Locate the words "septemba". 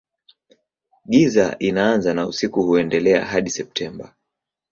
3.49-4.15